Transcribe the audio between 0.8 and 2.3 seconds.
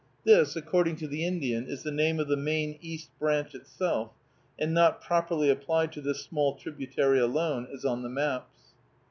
to the Indian, is the name of